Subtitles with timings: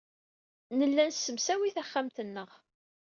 [0.77, 2.49] Nella nessemsaway taxxamt-nneɣ.